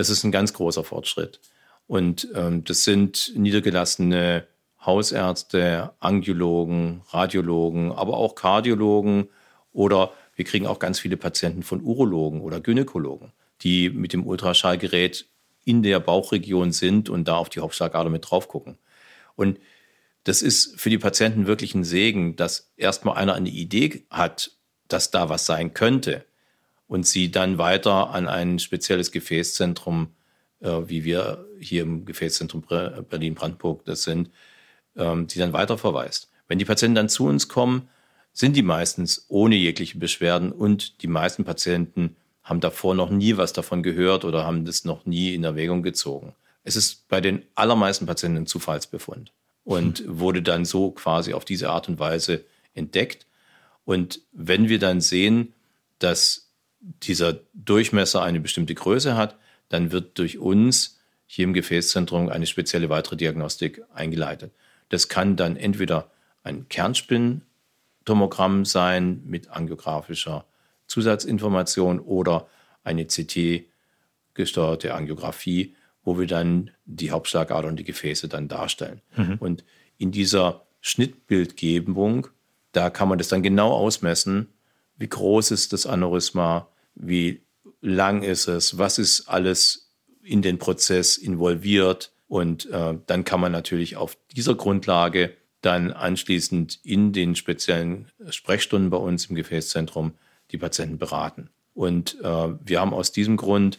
Das 0.00 0.08
ist 0.08 0.24
ein 0.24 0.32
ganz 0.32 0.54
großer 0.54 0.82
Fortschritt. 0.82 1.40
Und 1.86 2.26
ähm, 2.34 2.64
das 2.64 2.84
sind 2.84 3.34
niedergelassene 3.36 4.46
Hausärzte, 4.80 5.90
Angiologen, 6.00 7.02
Radiologen, 7.10 7.92
aber 7.92 8.16
auch 8.16 8.34
Kardiologen 8.34 9.28
oder 9.74 10.14
wir 10.36 10.46
kriegen 10.46 10.66
auch 10.66 10.78
ganz 10.78 10.98
viele 10.98 11.18
Patienten 11.18 11.62
von 11.62 11.82
Urologen 11.82 12.40
oder 12.40 12.62
Gynäkologen, 12.62 13.32
die 13.60 13.90
mit 13.90 14.14
dem 14.14 14.26
Ultraschallgerät 14.26 15.26
in 15.66 15.82
der 15.82 16.00
Bauchregion 16.00 16.72
sind 16.72 17.10
und 17.10 17.28
da 17.28 17.36
auf 17.36 17.50
die 17.50 17.60
Hauptschlagader 17.60 18.08
mit 18.08 18.30
drauf 18.30 18.48
gucken. 18.48 18.78
Und 19.36 19.58
das 20.24 20.40
ist 20.40 20.80
für 20.80 20.88
die 20.88 20.96
Patienten 20.96 21.46
wirklich 21.46 21.74
ein 21.74 21.84
Segen, 21.84 22.36
dass 22.36 22.72
erstmal 22.78 23.18
einer 23.18 23.34
eine 23.34 23.50
Idee 23.50 24.06
hat, 24.08 24.52
dass 24.88 25.10
da 25.10 25.28
was 25.28 25.44
sein 25.44 25.74
könnte 25.74 26.24
und 26.90 27.06
sie 27.06 27.30
dann 27.30 27.56
weiter 27.56 28.10
an 28.10 28.26
ein 28.26 28.58
spezielles 28.58 29.12
Gefäßzentrum, 29.12 30.08
äh, 30.58 30.70
wie 30.86 31.04
wir 31.04 31.46
hier 31.60 31.82
im 31.82 32.04
Gefäßzentrum 32.04 32.64
Berlin-Brandenburg 33.08 33.84
das 33.84 34.02
sind, 34.02 34.28
ähm, 34.96 35.28
die 35.28 35.38
dann 35.38 35.52
weiter 35.52 35.78
verweist. 35.78 36.30
Wenn 36.48 36.58
die 36.58 36.64
Patienten 36.64 36.96
dann 36.96 37.08
zu 37.08 37.26
uns 37.26 37.46
kommen, 37.46 37.88
sind 38.32 38.56
die 38.56 38.62
meistens 38.62 39.24
ohne 39.28 39.54
jegliche 39.54 39.98
Beschwerden 39.98 40.50
und 40.50 41.00
die 41.02 41.06
meisten 41.06 41.44
Patienten 41.44 42.16
haben 42.42 42.58
davor 42.58 42.96
noch 42.96 43.10
nie 43.10 43.36
was 43.36 43.52
davon 43.52 43.84
gehört 43.84 44.24
oder 44.24 44.44
haben 44.44 44.64
das 44.64 44.84
noch 44.84 45.06
nie 45.06 45.36
in 45.36 45.44
Erwägung 45.44 45.84
gezogen. 45.84 46.34
Es 46.64 46.74
ist 46.74 47.06
bei 47.06 47.20
den 47.20 47.44
allermeisten 47.54 48.06
Patienten 48.06 48.38
ein 48.38 48.46
Zufallsbefund 48.46 49.32
und 49.62 50.00
hm. 50.00 50.18
wurde 50.18 50.42
dann 50.42 50.64
so 50.64 50.90
quasi 50.90 51.34
auf 51.34 51.44
diese 51.44 51.70
Art 51.70 51.88
und 51.88 52.00
Weise 52.00 52.44
entdeckt. 52.74 53.26
Und 53.84 54.22
wenn 54.32 54.68
wir 54.68 54.80
dann 54.80 55.00
sehen, 55.00 55.54
dass 56.00 56.49
dieser 56.80 57.40
Durchmesser 57.54 58.22
eine 58.22 58.40
bestimmte 58.40 58.74
Größe 58.74 59.16
hat, 59.16 59.36
dann 59.68 59.92
wird 59.92 60.18
durch 60.18 60.38
uns 60.38 60.98
hier 61.26 61.44
im 61.44 61.52
Gefäßzentrum 61.52 62.28
eine 62.28 62.46
spezielle 62.46 62.88
weitere 62.88 63.16
Diagnostik 63.16 63.82
eingeleitet. 63.94 64.52
Das 64.88 65.08
kann 65.08 65.36
dann 65.36 65.56
entweder 65.56 66.10
ein 66.42 66.68
Kernspintomogramm 66.68 68.64
sein 68.64 69.22
mit 69.24 69.50
angiografischer 69.50 70.46
Zusatzinformation 70.86 72.00
oder 72.00 72.48
eine 72.82 73.06
CT-gesteuerte 73.06 74.94
Angiografie, 74.94 75.76
wo 76.02 76.18
wir 76.18 76.26
dann 76.26 76.70
die 76.86 77.10
Hauptschlagader 77.10 77.68
und 77.68 77.76
die 77.76 77.84
Gefäße 77.84 78.26
dann 78.26 78.48
darstellen. 78.48 79.00
Mhm. 79.16 79.36
Und 79.38 79.64
in 79.98 80.10
dieser 80.10 80.66
Schnittbildgebung, 80.80 82.26
da 82.72 82.90
kann 82.90 83.08
man 83.08 83.18
das 83.18 83.28
dann 83.28 83.42
genau 83.42 83.72
ausmessen, 83.72 84.48
wie 84.96 85.08
groß 85.08 85.50
ist 85.50 85.72
das 85.72 85.86
Aneurysma, 85.86 86.68
wie 86.94 87.42
lang 87.80 88.22
ist 88.22 88.48
es, 88.48 88.78
was 88.78 88.98
ist 88.98 89.28
alles 89.28 89.90
in 90.22 90.42
den 90.42 90.58
Prozess 90.58 91.16
involviert. 91.16 92.12
Und 92.28 92.70
äh, 92.70 92.96
dann 93.06 93.24
kann 93.24 93.40
man 93.40 93.52
natürlich 93.52 93.96
auf 93.96 94.16
dieser 94.36 94.54
Grundlage 94.54 95.34
dann 95.62 95.92
anschließend 95.92 96.80
in 96.84 97.12
den 97.12 97.34
speziellen 97.34 98.10
Sprechstunden 98.30 98.90
bei 98.90 98.96
uns 98.96 99.26
im 99.26 99.36
Gefäßzentrum 99.36 100.14
die 100.52 100.58
Patienten 100.58 100.98
beraten. 100.98 101.50
Und 101.74 102.18
äh, 102.22 102.48
wir 102.64 102.80
haben 102.80 102.94
aus 102.94 103.12
diesem 103.12 103.36
Grund 103.36 103.78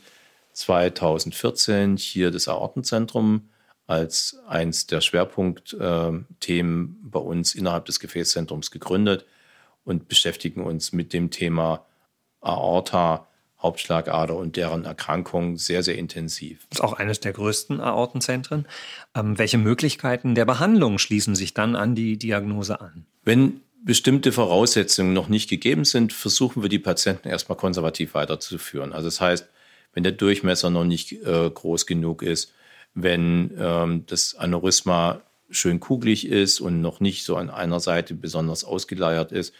2014 0.53 1.97
hier 1.97 2.31
das 2.31 2.47
Aortenzentrum 2.47 3.49
als 3.87 4.37
eins 4.47 4.87
der 4.87 5.01
Schwerpunktthemen 5.01 6.99
bei 7.03 7.19
uns 7.19 7.55
innerhalb 7.55 7.85
des 7.85 7.99
Gefäßzentrums 7.99 8.71
gegründet 8.71 9.25
und 9.83 10.07
beschäftigen 10.07 10.63
uns 10.63 10.91
mit 10.93 11.13
dem 11.13 11.29
Thema 11.29 11.85
Aorta, 12.41 13.27
Hauptschlagader 13.61 14.35
und 14.35 14.55
deren 14.55 14.85
Erkrankung 14.85 15.57
sehr, 15.57 15.83
sehr 15.83 15.97
intensiv. 15.97 16.65
Das 16.69 16.79
ist 16.79 16.83
auch 16.83 16.93
eines 16.93 17.19
der 17.19 17.33
größten 17.33 17.79
Aortenzentren. 17.79 18.67
Ähm, 19.15 19.37
welche 19.37 19.59
Möglichkeiten 19.59 20.33
der 20.33 20.45
Behandlung 20.45 20.97
schließen 20.97 21.35
sich 21.35 21.53
dann 21.53 21.75
an 21.75 21.93
die 21.93 22.17
Diagnose 22.17 22.81
an? 22.81 23.05
Wenn 23.23 23.61
bestimmte 23.83 24.31
Voraussetzungen 24.31 25.13
noch 25.13 25.27
nicht 25.27 25.49
gegeben 25.49 25.85
sind, 25.85 26.13
versuchen 26.13 26.63
wir 26.63 26.69
die 26.69 26.79
Patienten 26.79 27.27
erstmal 27.27 27.57
konservativ 27.57 28.13
weiterzuführen. 28.13 28.93
Also 28.93 29.07
das 29.07 29.21
heißt, 29.21 29.47
wenn 29.93 30.03
der 30.03 30.11
Durchmesser 30.11 30.69
noch 30.69 30.85
nicht 30.85 31.11
äh, 31.11 31.49
groß 31.49 31.85
genug 31.85 32.23
ist, 32.23 32.53
wenn 32.93 33.51
ähm, 33.59 34.05
das 34.07 34.35
Aneurysma 34.35 35.21
schön 35.49 35.79
kugelig 35.79 36.27
ist 36.27 36.61
und 36.61 36.81
noch 36.81 36.99
nicht 36.99 37.25
so 37.25 37.35
an 37.35 37.49
einer 37.49 37.79
Seite 37.79 38.13
besonders 38.13 38.63
ausgeleiert 38.63 39.31
ist, 39.31 39.53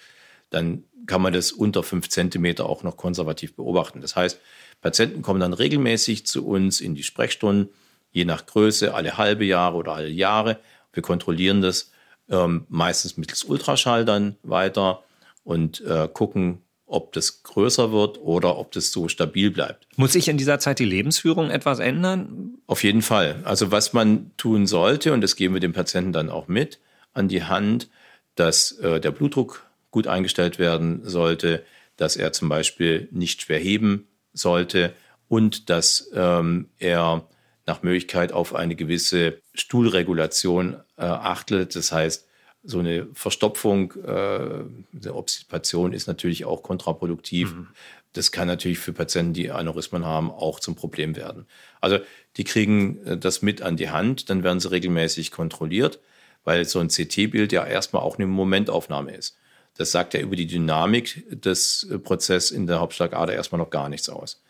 dann 0.52 0.84
kann 1.08 1.22
man 1.22 1.34
das 1.34 1.52
unter 1.52 1.82
fünf 1.82 2.10
Zentimeter 2.10 2.68
auch 2.68 2.84
noch 2.84 2.96
konservativ 2.96 3.56
beobachten. 3.56 4.02
Das 4.02 4.16
heißt, 4.16 4.40
Patienten 4.82 5.22
kommen 5.22 5.40
dann 5.40 5.54
regelmäßig 5.54 6.26
zu 6.26 6.46
uns 6.46 6.80
in 6.80 6.96
die 6.96 7.04
Sprechstunden, 7.04 7.70
je 8.12 8.26
nach 8.26 8.46
Größe, 8.46 8.94
alle 8.94 9.18
halbe 9.18 9.46
Jahre 9.46 9.78
oder 9.78 9.94
alle 9.94 10.10
Jahre. 10.10 10.60
Wir 10.94 11.02
kontrollieren 11.02 11.62
das 11.62 11.92
ähm, 12.30 12.66
meistens 12.70 13.18
mittels 13.18 13.44
Ultraschall 13.44 14.06
dann 14.06 14.36
weiter 14.44 15.04
und 15.44 15.82
äh, 15.82 16.08
gucken, 16.12 16.62
ob 16.86 17.14
das 17.14 17.44
größer 17.44 17.94
wird 17.94 18.20
oder 18.20 18.58
ob 18.58 18.74
das 18.74 18.92
so 18.92 19.08
stabil 19.08 19.50
bleibt. 19.50 19.88
Muss 19.96 20.14
sich 20.14 20.28
in 20.28 20.38
dieser 20.38 20.60
Zeit 20.60 20.80
die 20.80 20.86
Lebensführung 20.86 21.50
etwas 21.50 21.80
ändern? 21.80 22.56
Auf 22.68 22.84
jeden 22.84 23.02
Fall. 23.02 23.42
Also 23.46 23.72
was 23.72 23.94
man 23.94 24.32
tun 24.36 24.68
sollte, 24.68 25.14
und 25.14 25.22
das 25.22 25.38
geben 25.38 25.54
wir 25.54 25.62
dem 25.62 25.74
Patienten 25.74 26.12
dann 26.12 26.30
auch 26.30 26.48
mit 26.48 26.80
an 27.14 27.30
die 27.30 27.44
Hand, 27.44 27.90
dass 28.36 28.74
äh, 28.74 29.00
der 29.00 29.12
Blutdruck 29.12 29.66
gut 29.92 30.08
eingestellt 30.08 30.58
werden 30.58 31.02
sollte, 31.04 31.64
dass 31.98 32.16
er 32.16 32.32
zum 32.34 32.50
Beispiel 32.50 33.08
nicht 33.12 33.42
schwer 33.42 33.60
heben 33.60 34.08
sollte 34.34 34.94
und 35.28 35.70
dass 35.70 36.10
ähm, 36.14 36.70
er 36.80 37.28
nach 37.66 37.84
Möglichkeit 37.84 38.34
auf 38.34 38.56
eine 38.56 38.76
gewisse 38.76 39.40
Stuhlregulation 39.54 40.78
äh, 40.98 41.04
achtet. 41.04 41.76
Das 41.76 41.92
heißt, 41.92 42.28
so 42.64 42.80
eine 42.80 43.08
Verstopfung, 43.14 43.94
äh, 44.04 44.10
eine 44.10 45.14
Obstipation 45.14 45.94
ist 45.94 46.08
natürlich 46.08 46.46
auch 46.46 46.64
kontraproduktiv. 46.64 47.54
Mhm. 47.54 47.68
Das 48.14 48.32
kann 48.32 48.48
natürlich 48.48 48.80
für 48.80 48.94
Patienten, 48.94 49.34
die 49.34 49.52
Aneurysmen 49.52 50.06
haben, 50.06 50.32
auch 50.32 50.60
zum 50.60 50.76
Problem 50.76 51.16
werden. 51.16 51.46
Also 51.80 52.00
die 52.38 52.44
kriegen 52.44 53.06
äh, 53.06 53.18
das 53.18 53.42
mit 53.42 53.62
an 53.62 53.78
die 53.78 53.90
Hand, 53.90 54.30
dann 54.30 54.44
werden 54.44 54.60
sie 54.60 54.72
regelmäßig 54.72 55.32
kontrolliert, 55.32 56.00
weil 56.44 56.66
so 56.66 56.80
ein 56.80 56.90
CT-Bild 56.90 57.52
ja 57.52 57.66
erstmal 57.66 58.04
auch 58.04 58.18
eine 58.18 58.28
Momentaufnahme 58.28 59.16
ist. 59.16 59.38
Das 59.78 59.92
sagt 59.92 60.14
ja 60.14 60.20
über 60.20 60.36
die 60.36 60.48
Dynamik 60.48 61.26
des 61.30 61.84
äh, 61.84 61.98
Prozesses 62.00 62.52
in 62.52 62.68
der 62.68 62.80
Hauptschlagader 62.80 63.34
erstmal 63.34 63.60
noch 63.60 63.70
gar 63.70 63.90
nichts 63.90 64.10
aus. 64.10 64.42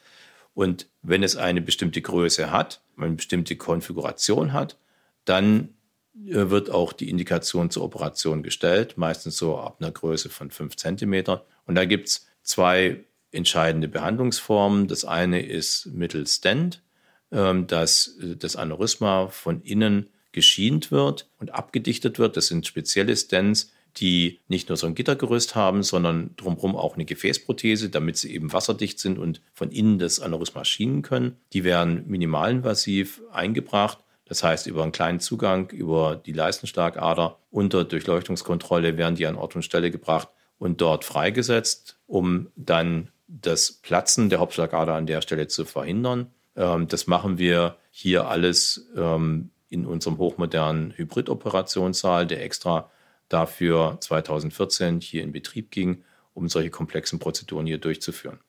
Und 0.53 0.87
wenn 1.01 1.23
es 1.23 1.35
eine 1.35 1.61
bestimmte 1.61 2.01
Größe 2.01 2.51
hat, 2.51 2.81
eine 2.97 3.15
bestimmte 3.15 3.55
Konfiguration 3.55 4.53
hat, 4.53 4.77
dann 5.25 5.69
äh, 6.15 6.49
wird 6.49 6.69
auch 6.69 6.93
die 6.93 7.09
Indikation 7.09 7.69
zur 7.69 7.83
Operation 7.83 8.43
gestellt, 8.43 8.97
meistens 8.97 9.37
so 9.37 9.57
ab 9.57 9.77
einer 9.79 9.91
Größe 9.91 10.29
von 10.29 10.51
5 10.51 10.75
cm. 10.75 11.39
Und 11.65 11.75
da 11.75 11.85
gibt 11.85 12.09
es 12.09 12.27
zwei 12.43 13.05
entscheidende 13.31 13.87
Behandlungsformen. 13.87 14.87
Das 14.87 15.05
eine 15.05 15.45
ist 15.45 15.87
mittels 15.87 16.35
Stent, 16.35 16.81
ähm, 17.31 17.67
dass 17.67 18.17
äh, 18.21 18.35
das 18.35 18.55
Aneurysma 18.55 19.27
von 19.27 19.61
innen 19.61 20.09
geschient 20.33 20.91
wird 20.91 21.29
und 21.39 21.53
abgedichtet 21.53 22.19
wird. 22.19 22.37
Das 22.37 22.47
sind 22.47 22.65
spezielle 22.65 23.15
Stents, 23.15 23.71
die 23.98 24.39
nicht 24.48 24.69
nur 24.69 24.77
so 24.77 24.88
ein 24.88 24.95
Gittergerüst 24.95 25.55
haben, 25.55 25.83
sondern 25.83 26.31
drumherum 26.38 26.75
auch 26.75 26.95
eine 26.95 27.05
Gefäßprothese, 27.05 27.89
damit 27.89 28.17
sie 28.17 28.33
eben 28.33 28.53
wasserdicht 28.53 29.00
sind 29.00 29.19
und 29.19 29.41
von 29.53 29.71
innen 29.71 30.00
das 30.00 30.19
Aneurysma 30.19 30.63
schienen 30.65 31.01
können. 31.01 31.38
Die 31.53 31.63
werden 31.63 32.05
minimalinvasiv 32.07 33.21
eingebracht. 33.31 34.00
Das 34.25 34.43
heißt, 34.43 34.67
über 34.67 34.83
einen 34.83 34.93
kleinen 34.93 35.19
Zugang, 35.19 35.69
über 35.71 36.15
die 36.15 36.31
Leistenschlagader 36.31 37.38
unter 37.50 37.83
Durchleuchtungskontrolle 37.83 38.98
werden 38.98 39.15
die 39.15 39.27
an 39.27 39.36
Ort 39.36 39.55
und 39.55 39.63
Stelle 39.63 39.91
gebracht 39.91 40.29
und 40.57 40.79
dort 40.79 41.03
freigesetzt, 41.03 41.98
um 42.07 42.48
dann 42.55 43.10
das 43.27 43.71
Platzen 43.71 44.29
der 44.29 44.39
Hauptschlagader 44.39 44.93
an 44.93 45.05
der 45.05 45.21
Stelle 45.21 45.48
zu 45.48 45.65
verhindern. 45.65 46.27
Ähm, 46.55 46.88
das 46.88 47.07
machen 47.07 47.38
wir 47.38 47.77
hier 47.91 48.27
alles 48.27 48.89
ähm, 48.95 49.50
in 49.69 49.86
unserem 49.86 50.17
hochmodernen 50.17 50.93
Hybridoperationssaal, 50.95 52.27
der 52.27 52.43
extra 52.43 52.89
dafür 53.33 53.97
2014 54.00 55.00
hier 55.01 55.23
in 55.23 55.31
Betrieb 55.31 55.71
ging, 55.71 56.03
um 56.33 56.50
solche 56.50 56.69
komplexen 56.69 57.19
Prozeduren 57.19 57.65
hier 57.65 57.77
durchzuführen. 57.77 58.39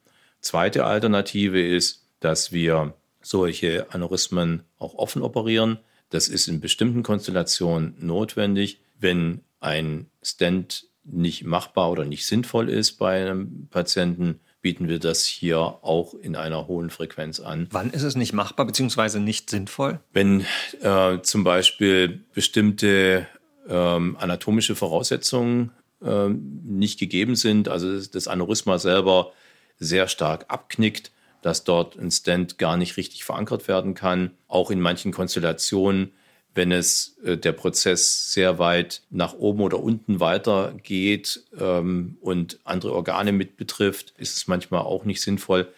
Zweite 0.40 0.84
Alternative 0.84 1.60
ist, 1.60 2.06
dass 2.20 2.52
wir 2.52 2.94
solche 3.20 3.92
Aneurysmen 3.92 4.62
auch 4.78 4.94
offen 4.94 5.22
operieren. 5.22 5.78
Das 6.10 6.28
ist 6.28 6.48
in 6.48 6.60
bestimmten 6.60 7.02
Konstellationen 7.02 7.94
notwendig, 7.98 8.80
wenn 8.98 9.40
ein 9.60 10.06
Stent 10.22 10.86
nicht 11.04 11.44
machbar 11.44 11.90
oder 11.90 12.04
nicht 12.04 12.26
sinnvoll 12.26 12.68
ist 12.68 12.92
bei 12.92 13.20
einem 13.20 13.68
Patienten, 13.68 14.40
bieten 14.60 14.88
wir 14.88 15.00
das 15.00 15.24
hier 15.24 15.58
auch 15.58 16.14
in 16.14 16.36
einer 16.36 16.68
hohen 16.68 16.90
Frequenz 16.90 17.40
an. 17.40 17.66
Wann 17.70 17.90
ist 17.90 18.04
es 18.04 18.14
nicht 18.14 18.32
machbar 18.32 18.66
bzw. 18.66 19.18
nicht 19.18 19.50
sinnvoll? 19.50 20.00
Wenn 20.12 20.46
äh, 20.80 21.20
zum 21.22 21.42
Beispiel 21.42 22.24
bestimmte 22.32 23.26
ähm, 23.68 24.16
anatomische 24.18 24.74
Voraussetzungen 24.74 25.72
ähm, 26.04 26.60
nicht 26.64 26.98
gegeben 26.98 27.36
sind, 27.36 27.68
also 27.68 28.00
das 28.00 28.28
Aneurysma 28.28 28.78
selber 28.78 29.32
sehr 29.78 30.08
stark 30.08 30.46
abknickt, 30.48 31.12
dass 31.42 31.64
dort 31.64 31.98
ein 31.98 32.10
Stent 32.10 32.58
gar 32.58 32.76
nicht 32.76 32.96
richtig 32.96 33.24
verankert 33.24 33.68
werden 33.68 33.94
kann. 33.94 34.30
Auch 34.48 34.70
in 34.70 34.80
manchen 34.80 35.12
Konstellationen, 35.12 36.12
wenn 36.54 36.72
es 36.72 37.16
äh, 37.24 37.36
der 37.36 37.52
Prozess 37.52 38.32
sehr 38.32 38.58
weit 38.58 39.02
nach 39.10 39.34
oben 39.34 39.60
oder 39.60 39.80
unten 39.80 40.20
weitergeht 40.20 41.44
ähm, 41.58 42.16
und 42.20 42.60
andere 42.64 42.92
Organe 42.92 43.32
mit 43.32 43.56
betrifft, 43.56 44.14
ist 44.18 44.36
es 44.36 44.46
manchmal 44.46 44.82
auch 44.82 45.04
nicht 45.04 45.20
sinnvoll. 45.20 45.68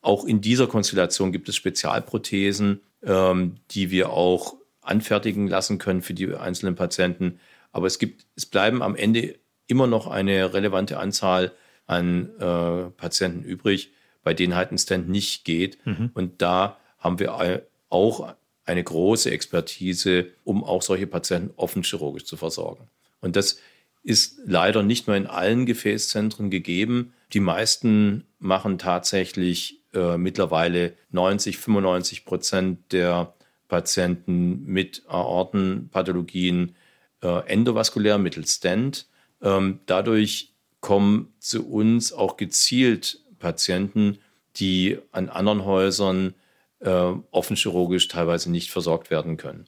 Auch 0.00 0.24
in 0.24 0.40
dieser 0.40 0.66
Konstellation 0.66 1.32
gibt 1.32 1.48
es 1.48 1.56
Spezialprothesen, 1.56 2.80
ähm, 3.02 3.56
die 3.70 3.90
wir 3.90 4.10
auch 4.10 4.54
anfertigen 4.84 5.48
lassen 5.48 5.78
können 5.78 6.02
für 6.02 6.14
die 6.14 6.34
einzelnen 6.34 6.74
Patienten. 6.74 7.40
Aber 7.72 7.86
es 7.86 7.98
gibt, 7.98 8.26
es 8.36 8.46
bleiben 8.46 8.82
am 8.82 8.94
Ende 8.96 9.36
immer 9.66 9.86
noch 9.86 10.06
eine 10.06 10.54
relevante 10.54 10.98
Anzahl 10.98 11.52
an 11.86 12.30
äh, 12.38 12.90
Patienten 12.90 13.42
übrig, 13.42 13.92
bei 14.22 14.34
denen 14.34 14.54
halt 14.54 14.72
ein 14.72 14.78
Stand 14.78 15.08
nicht 15.08 15.44
geht. 15.44 15.78
Mhm. 15.86 16.10
Und 16.14 16.42
da 16.42 16.78
haben 16.98 17.18
wir 17.18 17.62
auch 17.88 18.34
eine 18.64 18.82
große 18.82 19.30
Expertise, 19.30 20.28
um 20.44 20.64
auch 20.64 20.82
solche 20.82 21.06
Patienten 21.06 21.52
offen 21.56 21.82
chirurgisch 21.82 22.24
zu 22.24 22.36
versorgen. 22.36 22.88
Und 23.20 23.36
das 23.36 23.58
ist 24.02 24.40
leider 24.44 24.82
nicht 24.82 25.06
nur 25.06 25.16
in 25.16 25.26
allen 25.26 25.66
Gefäßzentren 25.66 26.50
gegeben. 26.50 27.14
Die 27.32 27.40
meisten 27.40 28.24
machen 28.38 28.78
tatsächlich 28.78 29.80
äh, 29.94 30.18
mittlerweile 30.18 30.94
90, 31.10 31.58
95 31.58 32.24
Prozent 32.24 32.92
der 32.92 33.34
Patienten 33.74 34.62
mit 34.66 35.02
Aortenpathologien 35.08 36.76
äh, 37.24 37.44
endovaskulär 37.48 38.18
mittels 38.18 38.54
Stent. 38.54 39.08
Ähm, 39.42 39.80
dadurch 39.86 40.54
kommen 40.78 41.34
zu 41.40 41.68
uns 41.68 42.12
auch 42.12 42.36
gezielt 42.36 43.18
Patienten, 43.40 44.18
die 44.54 44.98
an 45.10 45.28
anderen 45.28 45.64
Häusern 45.64 46.34
äh, 46.78 47.14
offenchirurgisch 47.32 48.06
teilweise 48.06 48.48
nicht 48.48 48.70
versorgt 48.70 49.10
werden 49.10 49.38
können. 49.38 49.64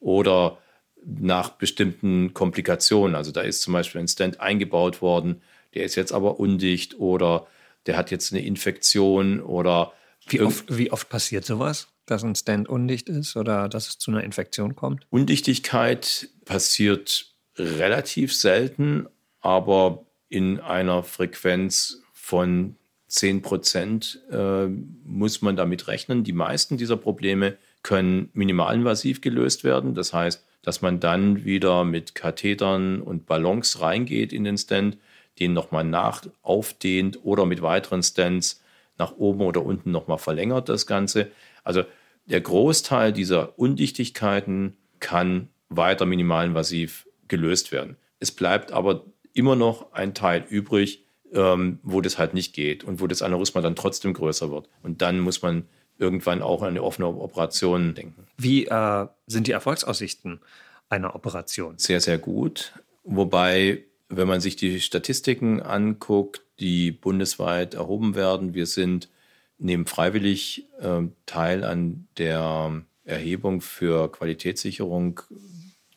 Oder 0.00 0.58
nach 1.04 1.50
bestimmten 1.50 2.34
Komplikationen. 2.34 3.14
Also 3.14 3.30
da 3.30 3.42
ist 3.42 3.62
zum 3.62 3.72
Beispiel 3.72 4.00
ein 4.00 4.08
Stent 4.08 4.40
eingebaut 4.40 5.00
worden, 5.00 5.42
der 5.74 5.84
ist 5.84 5.94
jetzt 5.94 6.10
aber 6.10 6.40
undicht 6.40 6.98
oder 6.98 7.46
der 7.86 7.96
hat 7.96 8.10
jetzt 8.10 8.32
eine 8.32 8.44
Infektion 8.44 9.40
oder. 9.40 9.92
Wie 10.26 10.40
oft, 10.40 10.76
wie 10.76 10.90
oft 10.90 11.08
passiert 11.08 11.44
sowas? 11.44 11.93
Dass 12.06 12.24
ein 12.24 12.34
Stand 12.34 12.68
undicht 12.68 13.08
ist 13.08 13.36
oder 13.36 13.68
dass 13.68 13.88
es 13.88 13.98
zu 13.98 14.10
einer 14.10 14.24
Infektion 14.24 14.76
kommt? 14.76 15.06
Undichtigkeit 15.10 16.28
passiert 16.44 17.34
relativ 17.56 18.34
selten, 18.34 19.06
aber 19.40 20.04
in 20.28 20.60
einer 20.60 21.02
Frequenz 21.02 22.02
von 22.12 22.76
10 23.08 23.42
Prozent 23.42 24.20
äh, 24.30 24.66
muss 24.66 25.42
man 25.42 25.56
damit 25.56 25.86
rechnen. 25.86 26.24
Die 26.24 26.32
meisten 26.32 26.76
dieser 26.76 26.96
Probleme 26.96 27.56
können 27.82 28.30
minimalinvasiv 28.32 29.20
gelöst 29.20 29.62
werden. 29.62 29.94
Das 29.94 30.12
heißt, 30.12 30.44
dass 30.62 30.82
man 30.82 30.98
dann 30.98 31.44
wieder 31.44 31.84
mit 31.84 32.14
Kathetern 32.14 33.00
und 33.02 33.26
Ballons 33.26 33.80
reingeht 33.80 34.32
in 34.32 34.44
den 34.44 34.58
Stand, 34.58 34.96
den 35.38 35.52
nochmal 35.52 35.84
nach 35.84 36.22
aufdehnt 36.42 37.20
oder 37.22 37.46
mit 37.46 37.62
weiteren 37.62 38.02
Stents 38.02 38.62
nach 38.98 39.12
oben 39.16 39.42
oder 39.42 39.64
unten 39.64 39.90
nochmal 39.90 40.18
verlängert 40.18 40.68
das 40.68 40.86
Ganze. 40.86 41.30
Also 41.64 41.84
der 42.26 42.40
Großteil 42.40 43.12
dieser 43.12 43.58
Undichtigkeiten 43.58 44.76
kann 45.00 45.48
weiter 45.68 46.06
minimalinvasiv 46.06 47.08
gelöst 47.28 47.72
werden. 47.72 47.96
Es 48.20 48.30
bleibt 48.30 48.72
aber 48.72 49.04
immer 49.32 49.56
noch 49.56 49.92
ein 49.92 50.14
Teil 50.14 50.44
übrig, 50.48 51.04
ähm, 51.32 51.80
wo 51.82 52.00
das 52.00 52.18
halt 52.18 52.32
nicht 52.32 52.54
geht 52.54 52.84
und 52.84 53.00
wo 53.00 53.06
das 53.06 53.22
Aneurysma 53.22 53.60
dann 53.60 53.76
trotzdem 53.76 54.14
größer 54.14 54.50
wird. 54.50 54.68
Und 54.82 55.02
dann 55.02 55.20
muss 55.20 55.42
man 55.42 55.66
irgendwann 55.98 56.42
auch 56.42 56.62
an 56.62 56.68
eine 56.68 56.82
offene 56.82 57.08
Operation 57.08 57.94
denken. 57.94 58.26
Wie 58.36 58.66
äh, 58.66 59.06
sind 59.26 59.46
die 59.46 59.52
Erfolgsaussichten 59.52 60.40
einer 60.88 61.14
Operation? 61.14 61.78
Sehr, 61.78 62.00
sehr 62.00 62.18
gut. 62.18 62.72
Wobei, 63.04 63.84
wenn 64.08 64.28
man 64.28 64.40
sich 64.40 64.56
die 64.56 64.80
Statistiken 64.80 65.60
anguckt, 65.60 66.42
die 66.60 66.92
bundesweit 66.92 67.74
erhoben 67.74 68.14
werden, 68.14 68.54
wir 68.54 68.66
sind 68.66 69.08
nehmen 69.58 69.86
freiwillig 69.86 70.68
äh, 70.80 71.02
teil 71.26 71.64
an 71.64 72.08
der 72.18 72.82
Erhebung 73.04 73.60
für 73.60 74.10
Qualitätssicherung 74.10 75.20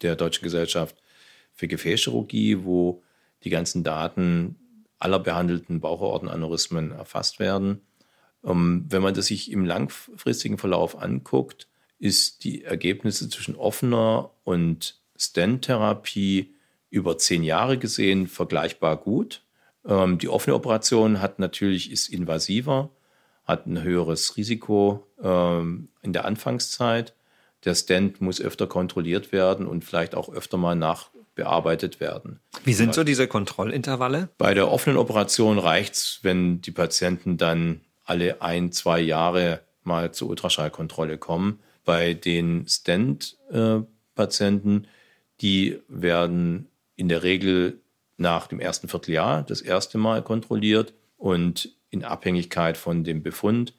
der 0.01 0.15
Deutschen 0.15 0.43
Gesellschaft 0.43 1.01
für 1.53 1.67
Gefäßchirurgie, 1.67 2.63
wo 2.63 3.03
die 3.43 3.49
ganzen 3.49 3.83
Daten 3.83 4.55
aller 4.99 5.19
behandelten 5.19 5.79
Bauchortenaneurysmen 5.79 6.91
erfasst 6.91 7.39
werden. 7.39 7.81
Ähm, 8.43 8.85
wenn 8.89 9.01
man 9.01 9.13
das 9.13 9.27
sich 9.27 9.51
im 9.51 9.65
langfristigen 9.65 10.57
Verlauf 10.57 11.01
anguckt, 11.01 11.67
ist 11.99 12.43
die 12.43 12.63
Ergebnisse 12.63 13.29
zwischen 13.29 13.55
offener 13.55 14.31
und 14.43 15.01
Stent-Therapie 15.17 16.53
über 16.89 17.17
zehn 17.17 17.43
Jahre 17.43 17.77
gesehen 17.77 18.27
vergleichbar 18.27 18.97
gut. 18.97 19.43
Ähm, 19.85 20.17
die 20.19 20.29
offene 20.29 20.55
Operation 20.55 21.21
hat 21.21 21.39
natürlich 21.39 21.91
ist 21.91 22.07
invasiver, 22.07 22.91
hat 23.47 23.65
ein 23.65 23.81
höheres 23.81 24.37
Risiko 24.37 25.07
ähm, 25.23 25.87
in 26.01 26.11
der 26.13 26.25
Anfangszeit. 26.25 27.15
Der 27.63 27.73
Stent 27.73 28.21
muss 28.21 28.39
öfter 28.41 28.67
kontrolliert 28.67 29.31
werden 29.31 29.65
und 29.65 29.83
vielleicht 29.85 30.13
auch 30.15 30.29
öfter 30.29 30.57
mal 30.57 30.75
nachbearbeitet 30.75 31.99
werden. 31.99 32.39
Wie 32.65 32.73
sind 32.73 32.93
so 32.93 33.03
diese 33.03 33.27
Kontrollintervalle? 33.27 34.29
Bei 34.37 34.53
der 34.53 34.69
offenen 34.69 34.97
Operation 34.97 35.57
reicht 35.57 35.95
es, 35.95 36.19
wenn 36.21 36.61
die 36.61 36.69
Patienten 36.71 37.37
dann 37.37 37.81
alle 38.03 38.41
ein, 38.41 38.71
zwei 38.71 38.99
Jahre 38.99 39.61
mal 39.83 40.11
zur 40.11 40.29
Ultraschallkontrolle 40.29 41.17
kommen. 41.17 41.57
Bei 41.85 42.13
den 42.13 42.67
Stent-Patienten, 42.67 44.85
die 45.41 45.79
werden 45.87 46.67
in 46.95 47.09
der 47.09 47.23
Regel 47.23 47.81
nach 48.17 48.45
dem 48.47 48.59
ersten 48.59 48.89
Vierteljahr 48.89 49.41
das 49.43 49.61
erste 49.61 49.97
Mal 49.97 50.21
kontrolliert 50.21 50.93
und 51.17 51.76
in 51.89 52.03
Abhängigkeit 52.03 52.77
von 52.77 53.03
dem 53.03 53.23
Befund. 53.23 53.73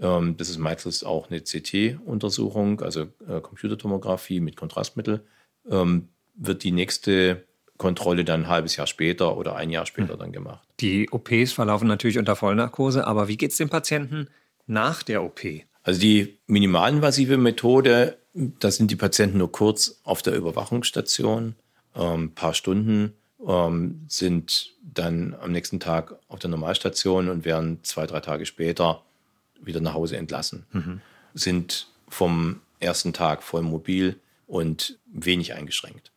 Ähm, 0.00 0.36
das 0.36 0.48
ist 0.48 0.58
meistens 0.58 1.04
auch 1.04 1.30
eine 1.30 1.40
CT-Untersuchung, 1.40 2.80
also 2.80 3.02
äh, 3.28 3.40
Computertomographie 3.40 4.40
mit 4.40 4.56
Kontrastmittel. 4.56 5.24
Ähm, 5.68 6.08
wird 6.34 6.64
die 6.64 6.72
nächste 6.72 7.44
Kontrolle 7.76 8.24
dann 8.24 8.42
ein 8.42 8.48
halbes 8.48 8.76
Jahr 8.76 8.86
später 8.86 9.36
oder 9.36 9.56
ein 9.56 9.70
Jahr 9.70 9.86
später 9.86 10.12
hm. 10.12 10.18
dann 10.18 10.32
gemacht. 10.32 10.66
Die 10.80 11.10
OPs 11.10 11.52
verlaufen 11.52 11.88
natürlich 11.88 12.18
unter 12.18 12.36
Vollnarkose, 12.36 13.06
aber 13.06 13.28
wie 13.28 13.36
geht 13.36 13.50
es 13.50 13.56
dem 13.56 13.68
Patienten 13.68 14.28
nach 14.66 15.02
der 15.02 15.22
OP? 15.22 15.40
Also 15.82 16.00
die 16.00 16.38
minimalinvasive 16.46 17.36
Methode, 17.36 18.18
da 18.32 18.70
sind 18.70 18.90
die 18.90 18.96
Patienten 18.96 19.38
nur 19.38 19.52
kurz 19.52 20.00
auf 20.04 20.22
der 20.22 20.34
Überwachungsstation, 20.34 21.56
ein 21.94 22.14
ähm, 22.14 22.34
paar 22.34 22.54
Stunden 22.54 23.14
ähm, 23.46 24.04
sind 24.08 24.73
dann 24.94 25.34
am 25.40 25.52
nächsten 25.52 25.80
Tag 25.80 26.16
auf 26.28 26.38
der 26.38 26.50
Normalstation 26.50 27.28
und 27.28 27.44
werden 27.44 27.80
zwei, 27.82 28.06
drei 28.06 28.20
Tage 28.20 28.46
später 28.46 29.02
wieder 29.60 29.80
nach 29.80 29.94
Hause 29.94 30.16
entlassen. 30.16 30.66
Mhm. 30.72 31.00
Sind 31.34 31.88
vom 32.08 32.60
ersten 32.80 33.12
Tag 33.12 33.42
voll 33.42 33.62
mobil 33.62 34.20
und 34.46 34.98
wenig 35.06 35.54
eingeschränkt. 35.54 36.12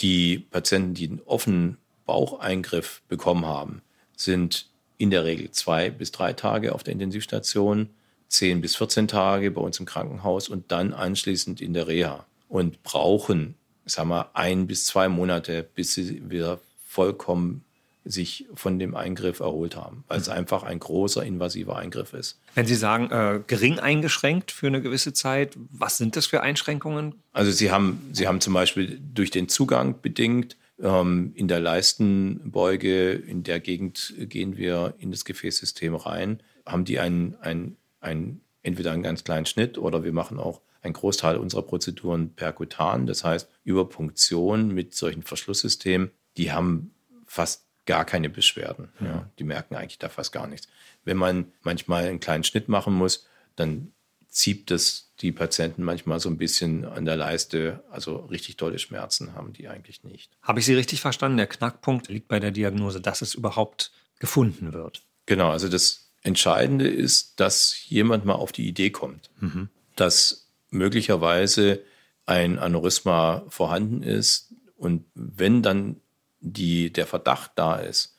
Die 0.00 0.38
Patienten, 0.38 0.94
die 0.94 1.08
einen 1.08 1.22
offenen 1.24 1.76
Baucheingriff 2.04 3.02
bekommen 3.08 3.46
haben, 3.46 3.82
sind 4.16 4.68
in 4.98 5.10
der 5.10 5.24
Regel 5.24 5.50
zwei 5.50 5.90
bis 5.90 6.12
drei 6.12 6.32
Tage 6.32 6.74
auf 6.74 6.82
der 6.82 6.92
Intensivstation, 6.92 7.90
zehn 8.28 8.60
bis 8.60 8.76
14 8.76 9.08
Tage 9.08 9.50
bei 9.50 9.60
uns 9.60 9.78
im 9.78 9.86
Krankenhaus 9.86 10.48
und 10.48 10.72
dann 10.72 10.92
anschließend 10.92 11.60
in 11.60 11.74
der 11.74 11.86
Reha 11.86 12.26
und 12.48 12.82
brauchen, 12.82 13.54
sagen 13.84 14.08
wir, 14.08 14.30
ein 14.34 14.66
bis 14.66 14.86
zwei 14.86 15.08
Monate, 15.08 15.62
bis 15.62 15.94
sie 15.94 16.30
wieder 16.30 16.60
vollkommen 16.86 17.64
sich 18.06 18.46
von 18.54 18.78
dem 18.78 18.94
Eingriff 18.94 19.40
erholt 19.40 19.76
haben, 19.76 20.04
weil 20.08 20.18
es 20.18 20.28
einfach 20.28 20.62
ein 20.62 20.78
großer 20.78 21.24
invasiver 21.24 21.76
Eingriff 21.76 22.12
ist. 22.12 22.38
Wenn 22.54 22.66
Sie 22.66 22.74
sagen, 22.74 23.10
äh, 23.10 23.40
gering 23.46 23.78
eingeschränkt 23.78 24.50
für 24.52 24.68
eine 24.68 24.80
gewisse 24.80 25.12
Zeit, 25.12 25.56
was 25.70 25.98
sind 25.98 26.16
das 26.16 26.26
für 26.26 26.40
Einschränkungen? 26.40 27.16
Also 27.32 27.50
Sie 27.50 27.70
haben, 27.70 28.00
Sie 28.12 28.26
haben 28.26 28.40
zum 28.40 28.54
Beispiel 28.54 29.00
durch 29.14 29.30
den 29.30 29.48
Zugang 29.48 30.00
bedingt, 30.00 30.56
ähm, 30.80 31.32
in 31.34 31.48
der 31.48 31.60
Leistenbeuge, 31.60 33.12
in 33.12 33.42
der 33.42 33.60
Gegend 33.60 34.14
gehen 34.18 34.56
wir 34.56 34.94
in 34.98 35.10
das 35.10 35.24
Gefäßsystem 35.24 35.94
rein, 35.94 36.42
haben 36.64 36.84
die 36.84 36.98
einen, 36.98 37.36
einen, 37.40 37.76
einen, 38.00 38.40
entweder 38.62 38.92
einen 38.92 39.02
ganz 39.02 39.24
kleinen 39.24 39.46
Schnitt 39.46 39.78
oder 39.78 40.04
wir 40.04 40.12
machen 40.12 40.38
auch 40.38 40.60
einen 40.82 40.94
Großteil 40.94 41.36
unserer 41.36 41.62
Prozeduren 41.62 42.34
perkutan, 42.34 43.06
das 43.06 43.24
heißt 43.24 43.48
über 43.64 43.88
Punktion 43.88 44.72
mit 44.72 44.94
solchen 44.94 45.22
Verschlusssystemen 45.22 46.10
die 46.36 46.52
haben 46.52 46.92
fast 47.26 47.65
gar 47.86 48.04
keine 48.04 48.28
Beschwerden. 48.28 48.90
Ja. 49.00 49.06
ja. 49.06 49.30
Die 49.38 49.44
merken 49.44 49.76
eigentlich 49.76 49.98
da 49.98 50.08
fast 50.08 50.32
gar 50.32 50.46
nichts. 50.46 50.68
Wenn 51.04 51.16
man 51.16 51.52
manchmal 51.62 52.04
einen 52.06 52.20
kleinen 52.20 52.44
Schnitt 52.44 52.68
machen 52.68 52.94
muss, 52.94 53.26
dann 53.54 53.92
zieht 54.28 54.70
das 54.70 55.12
die 55.20 55.32
Patienten 55.32 55.82
manchmal 55.82 56.20
so 56.20 56.28
ein 56.28 56.36
bisschen 56.36 56.84
an 56.84 57.06
der 57.06 57.16
Leiste. 57.16 57.82
Also 57.90 58.16
richtig 58.16 58.56
tolle 58.56 58.78
Schmerzen 58.78 59.34
haben 59.34 59.52
die 59.52 59.68
eigentlich 59.68 60.04
nicht. 60.04 60.30
Habe 60.42 60.60
ich 60.60 60.66
Sie 60.66 60.74
richtig 60.74 61.00
verstanden? 61.00 61.38
Der 61.38 61.46
Knackpunkt 61.46 62.08
liegt 62.08 62.28
bei 62.28 62.38
der 62.38 62.50
Diagnose, 62.50 63.00
dass 63.00 63.22
es 63.22 63.34
überhaupt 63.34 63.92
gefunden 64.18 64.72
wird. 64.74 65.02
Genau, 65.24 65.50
also 65.50 65.68
das 65.68 66.10
Entscheidende 66.22 66.88
ist, 66.88 67.40
dass 67.40 67.88
jemand 67.88 68.24
mal 68.24 68.34
auf 68.34 68.52
die 68.52 68.68
Idee 68.68 68.90
kommt, 68.90 69.30
mhm. 69.40 69.70
dass 69.94 70.48
möglicherweise 70.70 71.82
ein 72.26 72.58
Aneurysma 72.58 73.44
vorhanden 73.48 74.02
ist. 74.02 74.52
Und 74.76 75.04
wenn 75.14 75.62
dann 75.62 76.00
die, 76.46 76.92
der 76.92 77.06
Verdacht 77.06 77.52
da 77.56 77.76
ist, 77.76 78.16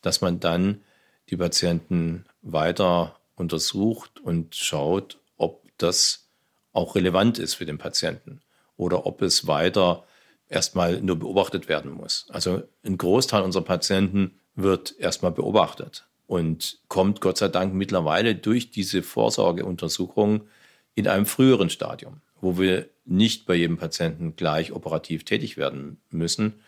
dass 0.00 0.20
man 0.20 0.40
dann 0.40 0.82
die 1.28 1.36
Patienten 1.36 2.24
weiter 2.42 3.18
untersucht 3.34 4.20
und 4.20 4.54
schaut, 4.54 5.18
ob 5.36 5.66
das 5.78 6.28
auch 6.72 6.94
relevant 6.94 7.38
ist 7.38 7.54
für 7.54 7.66
den 7.66 7.78
Patienten 7.78 8.40
oder 8.76 9.06
ob 9.06 9.22
es 9.22 9.46
weiter 9.46 10.04
erstmal 10.48 11.00
nur 11.00 11.18
beobachtet 11.18 11.68
werden 11.68 11.90
muss. 11.90 12.26
Also 12.30 12.62
ein 12.84 12.96
Großteil 12.96 13.42
unserer 13.42 13.64
Patienten 13.64 14.38
wird 14.54 14.94
erstmal 14.98 15.32
beobachtet 15.32 16.06
und 16.26 16.78
kommt 16.88 17.20
Gott 17.20 17.38
sei 17.38 17.48
Dank 17.48 17.74
mittlerweile 17.74 18.34
durch 18.34 18.70
diese 18.70 19.02
Vorsorgeuntersuchung 19.02 20.48
in 20.94 21.08
einem 21.08 21.26
früheren 21.26 21.68
Stadium, 21.68 22.20
wo 22.40 22.58
wir 22.58 22.88
nicht 23.04 23.46
bei 23.46 23.54
jedem 23.54 23.76
Patienten 23.76 24.36
gleich 24.36 24.72
operativ 24.72 25.24
tätig 25.24 25.56
werden 25.56 26.00
müssen, 26.10 26.60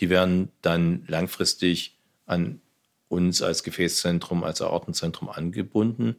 die 0.00 0.10
werden 0.10 0.50
dann 0.62 1.04
langfristig 1.06 1.98
an 2.26 2.60
uns 3.08 3.42
als 3.42 3.62
Gefäßzentrum, 3.62 4.44
als 4.44 4.60
Aortenzentrum 4.60 5.28
angebunden. 5.28 6.16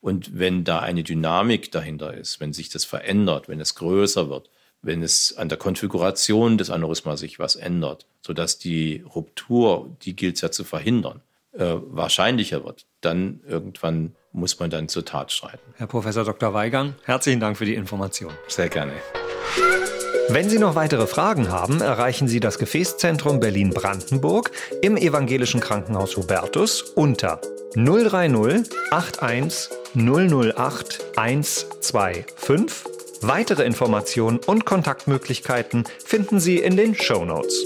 Und 0.00 0.38
wenn 0.38 0.64
da 0.64 0.80
eine 0.80 1.02
Dynamik 1.02 1.72
dahinter 1.72 2.14
ist, 2.14 2.40
wenn 2.40 2.52
sich 2.52 2.68
das 2.68 2.84
verändert, 2.84 3.48
wenn 3.48 3.60
es 3.60 3.74
größer 3.74 4.30
wird, 4.30 4.48
wenn 4.80 5.02
es 5.02 5.36
an 5.36 5.48
der 5.48 5.58
Konfiguration 5.58 6.56
des 6.56 6.70
Aneurysma 6.70 7.16
sich 7.16 7.38
was 7.38 7.56
ändert, 7.56 8.06
sodass 8.24 8.58
die 8.58 9.04
Ruptur, 9.14 9.96
die 10.02 10.14
gilt 10.14 10.36
es 10.36 10.40
ja 10.40 10.50
zu 10.50 10.62
verhindern, 10.62 11.20
äh, 11.52 11.74
wahrscheinlicher 11.80 12.64
wird, 12.64 12.86
dann 13.00 13.40
irgendwann 13.46 14.14
muss 14.32 14.58
man 14.60 14.70
dann 14.70 14.88
zur 14.88 15.04
Tat 15.04 15.32
schreiten. 15.32 15.74
Herr 15.76 15.88
Professor 15.88 16.24
Dr. 16.24 16.54
Weigang, 16.54 16.94
herzlichen 17.04 17.40
Dank 17.40 17.56
für 17.56 17.64
die 17.64 17.74
Information. 17.74 18.32
Sehr 18.46 18.68
gerne. 18.68 18.92
Wenn 20.30 20.50
Sie 20.50 20.58
noch 20.58 20.74
weitere 20.74 21.06
Fragen 21.06 21.50
haben, 21.50 21.80
erreichen 21.80 22.28
Sie 22.28 22.38
das 22.38 22.58
Gefäßzentrum 22.58 23.40
Berlin-Brandenburg 23.40 24.50
im 24.82 24.98
Evangelischen 24.98 25.60
Krankenhaus 25.60 26.18
Hubertus 26.18 26.82
unter 26.82 27.40
030 27.74 28.70
81 28.90 29.70
008 29.94 31.16
125. 31.16 32.26
Weitere 33.22 33.64
Informationen 33.64 34.38
und 34.44 34.66
Kontaktmöglichkeiten 34.66 35.84
finden 36.04 36.40
Sie 36.40 36.58
in 36.58 36.76
den 36.76 36.94
Show 36.94 37.24
Notes. 37.24 37.64